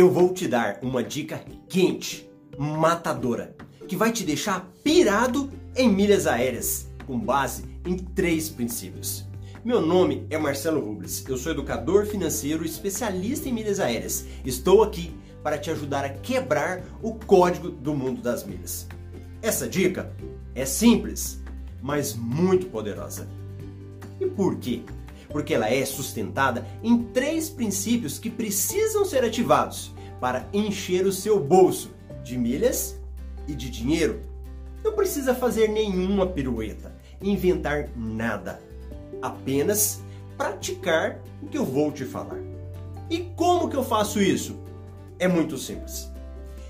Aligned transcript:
eu 0.00 0.10
vou 0.10 0.32
te 0.32 0.48
dar 0.48 0.78
uma 0.80 1.02
dica 1.02 1.44
quente, 1.68 2.26
matadora, 2.56 3.54
que 3.86 3.94
vai 3.94 4.10
te 4.10 4.24
deixar 4.24 4.66
pirado 4.82 5.50
em 5.76 5.90
milhas 5.90 6.26
aéreas, 6.26 6.88
com 7.06 7.18
base 7.18 7.64
em 7.84 7.98
três 7.98 8.48
princípios. 8.48 9.26
Meu 9.62 9.82
nome 9.82 10.26
é 10.30 10.38
Marcelo 10.38 10.80
Rubles, 10.80 11.22
eu 11.28 11.36
sou 11.36 11.52
educador 11.52 12.06
financeiro 12.06 12.64
especialista 12.64 13.46
em 13.46 13.52
milhas 13.52 13.78
aéreas. 13.78 14.24
Estou 14.42 14.82
aqui 14.82 15.14
para 15.42 15.58
te 15.58 15.70
ajudar 15.70 16.02
a 16.06 16.08
quebrar 16.08 16.82
o 17.02 17.12
código 17.14 17.68
do 17.68 17.94
mundo 17.94 18.22
das 18.22 18.42
milhas. 18.42 18.88
Essa 19.42 19.68
dica 19.68 20.10
é 20.54 20.64
simples, 20.64 21.42
mas 21.82 22.14
muito 22.14 22.68
poderosa. 22.68 23.28
E 24.18 24.24
por 24.24 24.56
quê? 24.56 24.80
Porque 25.28 25.52
ela 25.52 25.68
é 25.68 25.84
sustentada 25.84 26.66
em 26.82 27.02
três 27.02 27.50
princípios 27.50 28.18
que 28.18 28.30
precisam 28.30 29.04
ser 29.04 29.22
ativados 29.24 29.92
para 30.20 30.46
encher 30.52 31.06
o 31.06 31.12
seu 31.12 31.40
bolso 31.40 31.90
de 32.22 32.36
milhas 32.36 33.00
e 33.48 33.54
de 33.54 33.70
dinheiro. 33.70 34.20
Não 34.84 34.92
precisa 34.92 35.34
fazer 35.34 35.68
nenhuma 35.68 36.26
pirueta, 36.26 36.94
inventar 37.22 37.88
nada. 37.96 38.60
Apenas 39.20 40.00
praticar 40.36 41.20
o 41.42 41.46
que 41.46 41.58
eu 41.58 41.64
vou 41.64 41.90
te 41.90 42.04
falar. 42.04 42.38
E 43.08 43.18
como 43.36 43.68
que 43.68 43.76
eu 43.76 43.84
faço 43.84 44.20
isso? 44.20 44.56
É 45.18 45.26
muito 45.26 45.58
simples. 45.58 46.08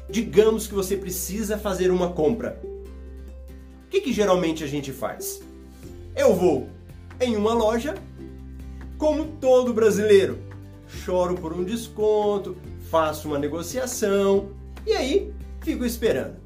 Digamos 0.08 0.66
que 0.66 0.74
você 0.74 0.96
precisa 0.96 1.58
fazer 1.58 1.90
uma 1.90 2.12
compra. 2.12 2.60
O 3.86 3.90
que, 3.90 4.00
que 4.00 4.12
geralmente 4.12 4.64
a 4.64 4.66
gente 4.66 4.92
faz? 4.92 5.40
Eu 6.16 6.34
vou 6.34 6.68
em 7.20 7.36
uma 7.36 7.52
loja, 7.52 7.94
como 8.98 9.24
todo 9.40 9.74
brasileiro, 9.74 10.38
choro 10.88 11.34
por 11.34 11.52
um 11.52 11.62
desconto, 11.62 12.56
faço 12.90 13.28
uma 13.28 13.38
negociação 13.38 14.50
e 14.84 14.92
aí 14.92 15.32
fico 15.60 15.84
esperando. 15.84 16.36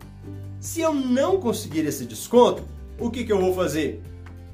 Se 0.61 0.81
eu 0.81 0.95
não 0.95 1.41
conseguir 1.41 1.87
esse 1.87 2.05
desconto, 2.05 2.62
o 2.98 3.11
que, 3.11 3.25
que 3.25 3.33
eu 3.33 3.41
vou 3.41 3.55
fazer? 3.55 4.03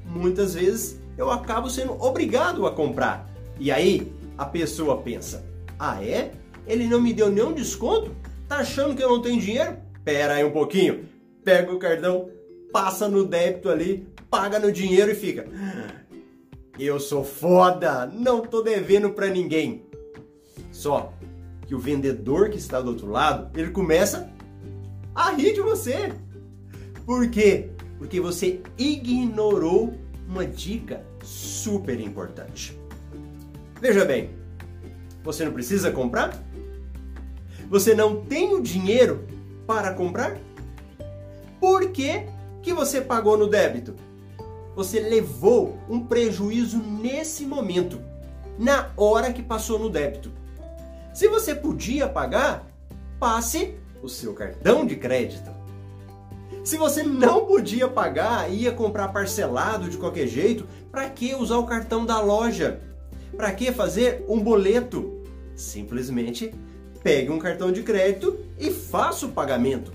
Muitas 0.05 0.55
vezes 0.55 0.99
eu 1.17 1.29
acabo 1.29 1.69
sendo 1.69 1.93
obrigado 2.01 2.65
a 2.65 2.71
comprar. 2.71 3.29
E 3.59 3.71
aí 3.71 4.11
a 4.37 4.45
pessoa 4.45 5.01
pensa: 5.01 5.45
ah, 5.77 6.03
é? 6.03 6.31
Ele 6.65 6.87
não 6.87 7.01
me 7.01 7.13
deu 7.13 7.29
nenhum 7.29 7.53
desconto? 7.53 8.11
Tá 8.47 8.57
achando 8.57 8.95
que 8.95 9.03
eu 9.03 9.09
não 9.09 9.21
tenho 9.21 9.39
dinheiro? 9.39 9.77
Pera 10.03 10.35
aí 10.35 10.43
um 10.43 10.51
pouquinho. 10.51 11.05
Pega 11.43 11.71
o 11.71 11.79
cartão, 11.79 12.29
passa 12.71 13.07
no 13.07 13.25
débito 13.25 13.69
ali, 13.69 14.07
paga 14.29 14.59
no 14.59 14.71
dinheiro 14.71 15.11
e 15.11 15.15
fica. 15.15 15.45
Eu 16.79 16.99
sou 16.99 17.23
foda, 17.23 18.05
não 18.05 18.41
tô 18.41 18.61
devendo 18.61 19.11
para 19.11 19.27
ninguém. 19.27 19.85
Só 20.71 21.13
que 21.71 21.75
o 21.75 21.79
vendedor 21.79 22.49
que 22.49 22.57
está 22.57 22.81
do 22.81 22.89
outro 22.89 23.09
lado, 23.09 23.49
ele 23.57 23.71
começa 23.71 24.29
a 25.15 25.31
rir 25.31 25.53
de 25.53 25.61
você. 25.61 26.11
Por 27.05 27.29
quê? 27.29 27.69
Porque 27.97 28.19
você 28.19 28.61
ignorou 28.77 29.93
uma 30.27 30.45
dica 30.45 31.01
super 31.23 31.97
importante. 32.01 32.77
Veja 33.79 34.03
bem, 34.03 34.31
você 35.23 35.45
não 35.45 35.53
precisa 35.53 35.91
comprar? 35.91 36.37
Você 37.69 37.95
não 37.95 38.17
tem 38.17 38.53
o 38.53 38.61
dinheiro 38.61 39.25
para 39.65 39.93
comprar? 39.93 40.37
Por 41.57 41.89
que, 41.91 42.25
que 42.61 42.73
você 42.73 42.99
pagou 42.99 43.37
no 43.37 43.47
débito? 43.47 43.95
Você 44.75 44.99
levou 44.99 45.79
um 45.87 46.05
prejuízo 46.05 46.79
nesse 46.79 47.45
momento, 47.45 47.97
na 48.59 48.91
hora 48.97 49.31
que 49.31 49.41
passou 49.41 49.79
no 49.79 49.89
débito. 49.89 50.40
Se 51.13 51.27
você 51.27 51.53
podia 51.53 52.07
pagar, 52.07 52.67
passe 53.19 53.75
o 54.01 54.07
seu 54.07 54.33
cartão 54.33 54.85
de 54.85 54.95
crédito. 54.95 55.51
Se 56.63 56.77
você 56.77 57.03
não 57.03 57.45
podia 57.45 57.87
pagar, 57.87 58.51
ia 58.51 58.71
comprar 58.71 59.09
parcelado 59.09 59.89
de 59.89 59.97
qualquer 59.97 60.27
jeito, 60.27 60.67
para 60.91 61.09
que 61.09 61.35
usar 61.35 61.57
o 61.57 61.65
cartão 61.65 62.05
da 62.05 62.21
loja? 62.21 62.79
Para 63.35 63.51
que 63.51 63.71
fazer 63.71 64.23
um 64.27 64.39
boleto? 64.39 65.21
Simplesmente 65.55 66.53
pegue 67.03 67.31
um 67.31 67.39
cartão 67.39 67.71
de 67.71 67.81
crédito 67.83 68.37
e 68.59 68.71
faça 68.71 69.25
o 69.25 69.31
pagamento. 69.31 69.91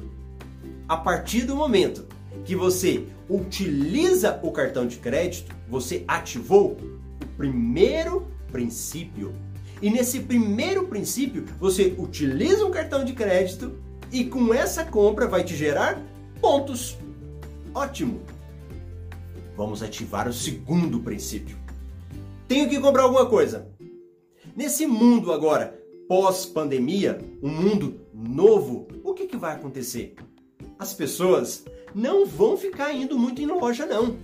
A 0.88 0.96
partir 0.96 1.42
do 1.42 1.56
momento 1.56 2.04
que 2.44 2.54
você 2.54 3.06
utiliza 3.28 4.38
o 4.42 4.50
cartão 4.52 4.86
de 4.86 4.96
crédito, 4.96 5.54
você 5.68 6.04
ativou 6.06 6.72
o 6.72 7.26
primeiro 7.36 8.26
princípio. 8.50 9.34
E 9.80 9.90
nesse 9.90 10.20
primeiro 10.20 10.86
princípio, 10.86 11.44
você 11.58 11.94
utiliza 11.98 12.64
um 12.64 12.70
cartão 12.70 13.04
de 13.04 13.12
crédito 13.12 13.78
e 14.10 14.24
com 14.24 14.54
essa 14.54 14.84
compra 14.84 15.26
vai 15.26 15.44
te 15.44 15.54
gerar 15.54 16.02
pontos. 16.40 16.96
Ótimo! 17.74 18.20
Vamos 19.56 19.82
ativar 19.82 20.28
o 20.28 20.32
segundo 20.32 21.00
princípio. 21.00 21.56
Tenho 22.48 22.68
que 22.68 22.80
comprar 22.80 23.02
alguma 23.02 23.26
coisa. 23.26 23.68
Nesse 24.54 24.86
mundo 24.86 25.32
agora, 25.32 25.78
pós-pandemia, 26.08 27.18
um 27.42 27.50
mundo 27.50 28.00
novo, 28.14 28.86
o 29.02 29.12
que, 29.12 29.26
que 29.26 29.36
vai 29.36 29.54
acontecer? 29.54 30.14
As 30.78 30.94
pessoas 30.94 31.64
não 31.94 32.26
vão 32.26 32.56
ficar 32.56 32.92
indo 32.92 33.18
muito 33.18 33.42
em 33.42 33.46
loja, 33.46 33.84
não. 33.84 34.16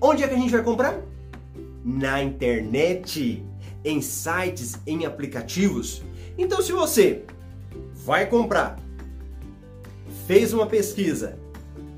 Onde 0.00 0.22
é 0.22 0.28
que 0.28 0.34
a 0.34 0.38
gente 0.38 0.50
vai 0.50 0.62
comprar? 0.62 1.00
Na 1.84 2.22
internet, 2.22 3.42
em 3.86 4.02
sites, 4.02 4.76
em 4.84 5.06
aplicativos. 5.06 6.02
Então, 6.36 6.60
se 6.60 6.72
você 6.72 7.22
vai 7.94 8.26
comprar, 8.26 8.78
fez 10.26 10.52
uma 10.52 10.66
pesquisa, 10.66 11.38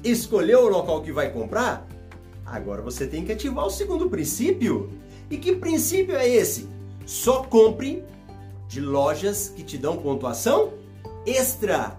escolheu 0.05 0.67
o 0.67 0.69
local 0.69 1.03
que 1.03 1.11
vai 1.11 1.33
comprar, 1.33 1.89
agora 2.45 2.83
você 2.83 3.07
tem 3.07 3.25
que 3.25 3.33
ativar 3.33 3.67
o 3.67 3.71
segundo 3.71 4.09
princípio. 4.09 4.91
E 5.31 5.39
que 5.39 5.57
princípio 5.57 6.15
é 6.15 6.29
esse? 6.29 6.69
Só 7.07 7.43
compre 7.43 8.05
de 8.69 8.81
lojas 8.81 9.49
que 9.49 9.63
te 9.63 9.79
dão 9.79 9.97
pontuação 9.97 10.75
extra. 11.27 11.97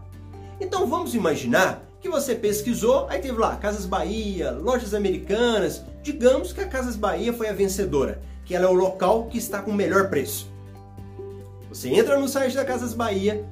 Então 0.61 0.87
vamos 0.87 1.15
imaginar 1.15 1.83
que 1.99 2.09
você 2.09 2.35
pesquisou, 2.35 3.07
aí 3.09 3.19
teve 3.19 3.37
lá 3.37 3.55
Casas 3.55 3.85
Bahia, 3.85 4.51
lojas 4.51 4.93
americanas. 4.93 5.83
Digamos 6.03 6.53
que 6.53 6.61
a 6.61 6.67
Casas 6.67 6.95
Bahia 6.95 7.33
foi 7.33 7.47
a 7.49 7.53
vencedora, 7.53 8.21
que 8.49 8.55
ela 8.55 8.65
é 8.65 8.67
o 8.67 8.73
local 8.73 9.27
que 9.27 9.37
está 9.37 9.61
com 9.61 9.69
o 9.69 9.75
melhor 9.75 10.09
preço. 10.09 10.47
Você 11.69 11.87
entra 11.87 12.19
no 12.19 12.27
site 12.27 12.55
da 12.55 12.65
Casas 12.65 12.95
Bahia, 12.95 13.45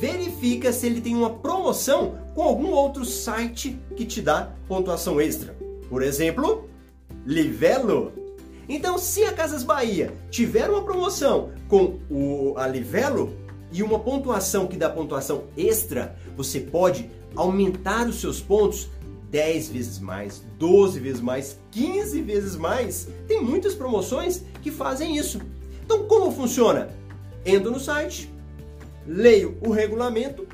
verifica 0.00 0.72
se 0.72 0.86
ele 0.86 1.02
tem 1.02 1.14
uma 1.14 1.28
promoção 1.28 2.14
com 2.34 2.40
algum 2.40 2.70
outro 2.70 3.04
site 3.04 3.78
que 3.94 4.06
te 4.06 4.22
dá 4.22 4.50
pontuação 4.66 5.20
extra. 5.20 5.54
Por 5.90 6.02
exemplo, 6.02 6.66
Livelo. 7.26 8.14
Então, 8.66 8.96
se 8.96 9.24
a 9.24 9.32
Casas 9.34 9.62
Bahia 9.62 10.10
tiver 10.30 10.70
uma 10.70 10.84
promoção 10.84 11.50
com 11.68 11.98
o 12.10 12.54
a 12.56 12.66
Livelo 12.66 13.36
e 13.70 13.82
uma 13.82 13.98
pontuação 13.98 14.66
que 14.66 14.78
dá 14.78 14.88
pontuação 14.88 15.44
extra, 15.54 16.16
você 16.34 16.60
pode 16.60 17.10
aumentar 17.36 18.08
os 18.08 18.22
seus 18.22 18.40
pontos 18.40 18.88
10 19.30 19.68
vezes 19.68 19.98
mais, 19.98 20.42
12 20.58 20.98
vezes 20.98 21.20
mais, 21.20 21.58
15 21.70 22.20
vezes 22.22 22.56
mais. 22.56 23.08
Tem 23.28 23.42
muitas 23.42 23.74
promoções 23.74 24.42
que 24.60 24.70
fazem 24.70 25.16
isso. 25.16 25.40
Então, 25.84 26.06
como 26.06 26.32
funciona? 26.32 26.90
Entro 27.46 27.70
no 27.70 27.80
site, 27.80 28.30
leio 29.06 29.56
o 29.64 29.70
regulamento, 29.70 30.46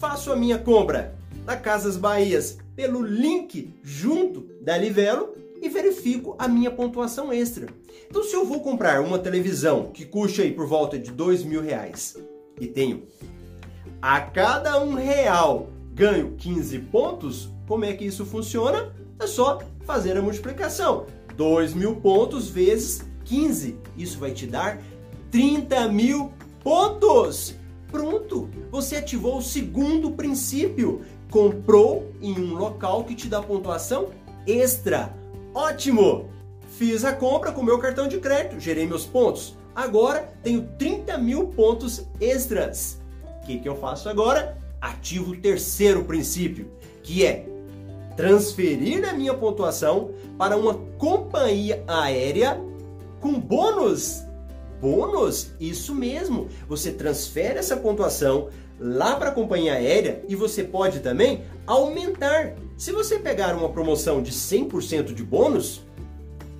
faço 0.00 0.32
a 0.32 0.36
minha 0.36 0.58
compra 0.58 1.16
na 1.44 1.56
Casas 1.56 1.96
Bahias 1.96 2.58
pelo 2.74 3.02
link 3.02 3.74
junto 3.82 4.48
da 4.62 4.78
Livelo 4.78 5.34
e 5.60 5.68
verifico 5.68 6.36
a 6.38 6.46
minha 6.46 6.70
pontuação 6.70 7.32
extra. 7.32 7.66
Então, 8.08 8.22
se 8.22 8.34
eu 8.34 8.44
vou 8.44 8.60
comprar 8.60 9.02
uma 9.02 9.18
televisão 9.18 9.90
que 9.92 10.04
custa 10.04 10.42
aí 10.42 10.52
por 10.52 10.66
volta 10.66 10.98
de 10.98 11.10
dois 11.10 11.42
mil 11.42 11.60
reais 11.60 12.16
e 12.60 12.66
tenho 12.66 13.02
a 14.00 14.20
cada 14.20 14.82
um 14.82 14.94
real 14.94 15.68
ganho 15.92 16.34
15 16.38 16.78
pontos, 16.78 17.50
como 17.68 17.84
é 17.84 17.92
que 17.92 18.04
isso 18.04 18.24
funciona? 18.24 18.92
É 19.20 19.26
só 19.26 19.60
fazer 19.84 20.16
a 20.16 20.22
multiplicação. 20.22 21.06
2 21.36 21.74
mil 21.74 21.96
pontos 21.96 22.48
vezes 22.48 23.04
15. 23.24 23.76
Isso 23.96 24.18
vai 24.18 24.32
te 24.32 24.46
dar 24.46 24.80
30 25.30 25.86
mil 25.88 26.32
pontos. 26.64 27.54
Pronto! 27.92 28.48
Você 28.70 28.96
ativou 28.96 29.38
o 29.38 29.42
segundo 29.42 30.10
princípio. 30.12 31.02
Comprou 31.30 32.10
em 32.22 32.32
um 32.32 32.54
local 32.54 33.04
que 33.04 33.14
te 33.14 33.28
dá 33.28 33.42
pontuação 33.42 34.08
extra. 34.46 35.14
Ótimo! 35.54 36.30
Fiz 36.78 37.04
a 37.04 37.12
compra 37.12 37.52
com 37.52 37.62
meu 37.62 37.78
cartão 37.78 38.08
de 38.08 38.18
crédito, 38.18 38.58
gerei 38.58 38.86
meus 38.86 39.04
pontos. 39.04 39.56
Agora 39.74 40.32
tenho 40.42 40.68
30 40.78 41.18
mil 41.18 41.48
pontos 41.48 42.06
extras. 42.20 43.00
O 43.42 43.46
que, 43.46 43.58
que 43.58 43.68
eu 43.68 43.76
faço 43.76 44.08
agora? 44.08 44.58
ativo 44.80 45.32
o 45.32 45.36
terceiro 45.36 46.04
princípio, 46.04 46.70
que 47.02 47.24
é 47.24 47.46
transferir 48.18 49.08
a 49.08 49.12
minha 49.12 49.32
pontuação 49.32 50.10
para 50.36 50.56
uma 50.56 50.74
companhia 50.74 51.84
aérea 51.86 52.60
com 53.20 53.38
bônus 53.38 54.26
bônus? 54.80 55.52
Isso 55.60 55.94
mesmo. 55.94 56.48
Você 56.68 56.90
transfere 56.90 57.60
essa 57.60 57.76
pontuação 57.76 58.48
lá 58.80 59.14
para 59.14 59.28
a 59.28 59.32
companhia 59.32 59.74
aérea 59.74 60.24
e 60.28 60.34
você 60.34 60.64
pode 60.64 60.98
também 60.98 61.44
aumentar. 61.64 62.54
Se 62.76 62.90
você 62.90 63.20
pegar 63.20 63.54
uma 63.54 63.68
promoção 63.68 64.20
de 64.20 64.32
100% 64.32 65.14
de 65.14 65.22
bônus, 65.22 65.82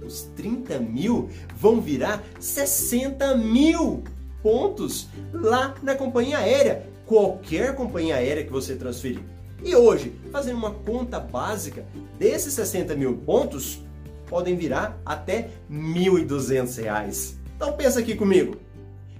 os 0.04 0.22
30 0.37 0.78
mil 0.78 1.28
vão 1.56 1.81
virar 1.81 2.22
60 2.38 3.37
mil 3.37 4.04
pontos 4.43 5.08
lá 5.32 5.75
na 5.82 5.96
companhia 5.96 6.38
aérea, 6.38 6.87
qualquer 7.04 7.75
companhia 7.75 8.16
aérea 8.16 8.44
que 8.44 8.52
você 8.52 8.76
transferir. 8.76 9.20
E 9.62 9.75
hoje, 9.75 10.12
fazendo 10.31 10.56
uma 10.56 10.72
conta 10.72 11.19
básica, 11.19 11.87
desses 12.19 12.55
60 12.55 12.94
mil 12.94 13.16
pontos, 13.19 13.82
podem 14.26 14.56
virar 14.56 15.00
até 15.05 15.50
R$ 15.69 15.76
1.200. 15.76 17.34
Então 17.56 17.72
pensa 17.72 18.00
aqui 18.00 18.14
comigo. 18.14 18.56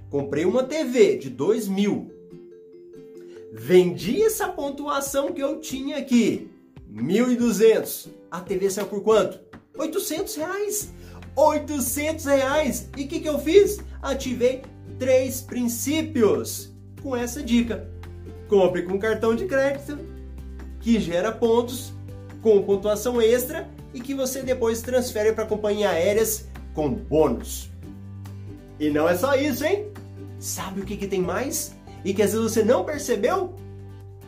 Comprei 0.09 0.45
uma 0.45 0.63
TV 0.63 1.17
de 1.17 1.29
2 1.29 1.67
mil. 1.67 2.11
Vendi 3.51 4.21
essa 4.21 4.47
pontuação 4.47 5.33
que 5.33 5.41
eu 5.41 5.59
tinha 5.59 5.97
aqui, 5.97 6.49
1.200. 6.91 8.07
A 8.31 8.39
TV 8.39 8.69
saiu 8.69 8.87
por 8.87 9.01
quanto? 9.01 9.39
800 9.77 10.35
reais. 10.35 10.93
800 11.35 12.25
reais. 12.25 12.89
E 12.95 13.03
o 13.03 13.07
que, 13.07 13.19
que 13.19 13.29
eu 13.29 13.39
fiz? 13.39 13.79
Ativei 14.01 14.61
três 14.97 15.41
princípios 15.41 16.71
com 17.01 17.15
essa 17.15 17.41
dica. 17.41 17.89
Compre 18.47 18.83
com 18.83 18.99
cartão 18.99 19.35
de 19.35 19.45
crédito, 19.45 19.97
que 20.79 20.99
gera 20.99 21.31
pontos, 21.31 21.93
com 22.41 22.61
pontuação 22.61 23.21
extra 23.21 23.67
e 23.93 23.99
que 23.99 24.13
você 24.13 24.41
depois 24.41 24.81
transfere 24.81 25.33
para 25.33 25.45
companhias 25.45 25.91
aéreas 25.91 26.47
com 26.73 26.89
bônus. 26.89 27.69
E 28.79 28.89
não 28.89 29.09
é 29.09 29.15
só 29.15 29.35
isso, 29.35 29.65
hein? 29.65 29.87
Sabe 30.39 30.81
o 30.81 30.85
que, 30.85 30.95
que 30.95 31.07
tem 31.07 31.21
mais? 31.21 31.75
E 32.05 32.13
que 32.13 32.21
às 32.21 32.31
vezes 32.31 32.51
você 32.51 32.63
não 32.63 32.85
percebeu? 32.85 33.53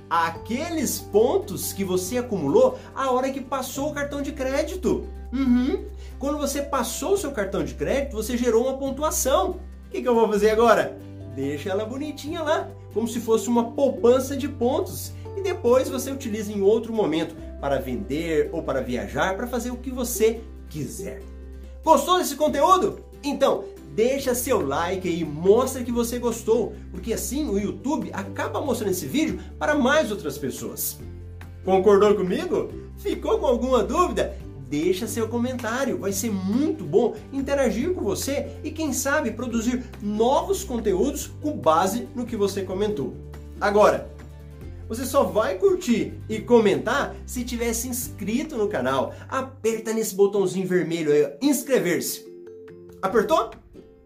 Aqueles 0.10 1.00
pontos 1.00 1.72
que 1.72 1.86
você 1.86 2.18
acumulou 2.18 2.78
a 2.94 3.12
hora 3.12 3.32
que 3.32 3.40
passou 3.40 3.90
o 3.90 3.94
cartão 3.94 4.22
de 4.22 4.34
crédito. 4.34 5.08
Uhum. 5.32 5.86
Quando 6.20 6.38
você 6.38 6.62
passou 6.62 7.14
o 7.14 7.18
seu 7.18 7.32
cartão 7.32 7.64
de 7.64 7.74
crédito, 7.76 8.18
você 8.18 8.36
gerou 8.36 8.64
uma 8.64 8.78
pontuação. 8.78 9.52
O 9.88 9.90
que, 9.90 10.02
que 10.02 10.08
eu 10.08 10.14
vou 10.14 10.28
fazer 10.28 10.50
agora? 10.50 10.98
Deixa 11.34 11.70
ela 11.70 11.86
bonitinha 11.86 12.44
lá, 12.44 12.70
como 12.94 13.08
se 13.08 13.22
fosse 13.22 13.48
uma 13.48 13.72
poupança 13.72 14.36
de 14.36 14.50
pontos. 14.50 15.14
E 15.36 15.42
depois 15.42 15.90
você 15.90 16.12
utiliza 16.12 16.52
em 16.52 16.62
outro 16.62 16.94
momento 16.94 17.36
para 17.60 17.80
vender 17.80 18.50
ou 18.52 18.64
para 18.64 18.82
viajar, 18.82 19.36
para 19.36 19.48
fazer 19.48 19.72
o 19.72 19.78
que 19.78 19.92
você 19.92 20.42
quiser. 20.70 21.22
Gostou 21.84 22.18
desse 22.18 22.36
conteúdo? 22.36 23.00
Então, 23.24 23.66
deixa 23.94 24.34
seu 24.34 24.66
like 24.66 25.08
aí, 25.08 25.24
mostra 25.24 25.84
que 25.84 25.92
você 25.92 26.18
gostou, 26.18 26.74
porque 26.92 27.14
assim 27.14 27.48
o 27.50 27.60
YouTube 27.60 28.10
acaba 28.14 28.62
mostrando 28.62 28.92
esse 28.92 29.06
vídeo 29.06 29.40
para 29.60 29.76
mais 29.76 30.12
outras 30.12 30.38
pessoas. 30.38 31.00
Concordou 31.64 32.16
comigo? 32.16 32.70
Ficou 32.98 33.38
com 33.40 33.46
alguma 33.46 33.84
dúvida? 33.84 34.36
Deixa 34.68 35.06
seu 35.06 35.28
comentário, 35.28 35.98
vai 35.98 36.14
ser 36.14 36.32
muito 36.32 36.84
bom 36.84 37.14
interagir 37.34 37.94
com 37.94 38.02
você 38.02 38.48
e 38.64 38.72
quem 38.72 38.94
sabe 38.94 39.32
produzir 39.32 39.84
novos 40.02 40.64
conteúdos 40.64 41.28
com 41.42 41.52
base 41.52 42.08
no 42.16 42.26
que 42.26 42.38
você 42.38 42.64
comentou. 42.64 43.14
Agora, 43.60 44.10
você 44.92 45.06
só 45.06 45.24
vai 45.24 45.58
curtir 45.58 46.16
e 46.28 46.42
comentar 46.42 47.16
se 47.26 47.46
tiver 47.46 47.72
se 47.72 47.88
inscrito 47.88 48.58
no 48.58 48.68
canal. 48.68 49.16
Aperta 49.30 49.94
nesse 49.94 50.14
botãozinho 50.14 50.68
vermelho 50.68 51.14
aí, 51.14 51.32
inscrever-se. 51.42 52.30
Apertou? 53.02 53.52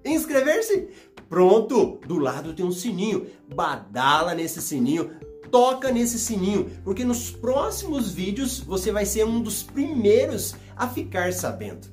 Inscrever-se? 0.06 0.90
Pronto! 1.28 2.00
Do 2.06 2.20
lado 2.20 2.54
tem 2.54 2.64
um 2.64 2.72
sininho. 2.72 3.26
Badala 3.56 4.36
nesse 4.36 4.62
sininho, 4.62 5.10
toca 5.50 5.92
nesse 5.92 6.20
sininho, 6.20 6.70
porque 6.84 7.04
nos 7.04 7.32
próximos 7.32 8.12
vídeos 8.12 8.60
você 8.60 8.92
vai 8.92 9.08
ser 9.08 9.26
um 9.26 9.42
dos 9.42 9.64
primeiros 9.64 10.54
a 10.76 10.88
ficar 10.88 11.34
sabendo. 11.34 11.88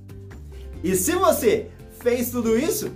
E 0.84 0.94
se 0.94 1.12
você 1.12 1.70
fez 2.02 2.30
tudo 2.30 2.58
isso, 2.58 2.92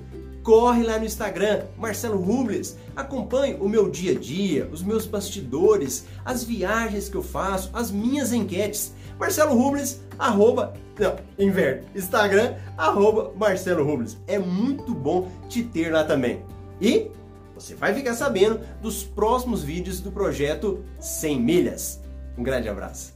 corre 0.46 0.84
lá 0.84 0.96
no 0.96 1.04
Instagram, 1.04 1.64
Marcelo 1.76 2.20
Rubles, 2.20 2.76
acompanhe 2.94 3.56
o 3.58 3.68
meu 3.68 3.90
dia 3.90 4.12
a 4.12 4.14
dia, 4.14 4.68
os 4.72 4.80
meus 4.80 5.04
bastidores, 5.04 6.06
as 6.24 6.44
viagens 6.44 7.08
que 7.08 7.16
eu 7.16 7.22
faço, 7.22 7.68
as 7.72 7.90
minhas 7.90 8.32
enquetes. 8.32 8.94
Marcelo 9.18 9.60
Rubles, 9.60 10.00
arroba, 10.16 10.72
não, 11.00 11.16
inverno, 11.36 11.88
Instagram, 11.96 12.54
arroba 12.78 13.32
Marcelo 13.36 13.84
Rubles. 13.84 14.16
É 14.28 14.38
muito 14.38 14.94
bom 14.94 15.28
te 15.48 15.64
ter 15.64 15.90
lá 15.90 16.04
também. 16.04 16.44
E 16.80 17.10
você 17.52 17.74
vai 17.74 17.92
ficar 17.92 18.14
sabendo 18.14 18.60
dos 18.80 19.02
próximos 19.02 19.64
vídeos 19.64 19.98
do 19.98 20.12
projeto 20.12 20.84
100 21.00 21.40
milhas. 21.40 22.00
Um 22.38 22.44
grande 22.44 22.68
abraço. 22.68 23.15